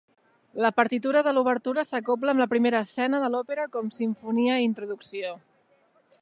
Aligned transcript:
La 0.65 0.69
partitura 0.77 1.21
de 1.27 1.33
l'obertura 1.37 1.83
s'acobla 1.89 2.33
amb 2.35 2.43
la 2.43 2.47
primera 2.55 2.81
escena 2.87 3.19
de 3.25 3.29
l'òpera 3.35 3.69
com 3.77 3.93
Simfonia 3.99 4.57
i 4.63 4.67
Introducció. 4.71 5.37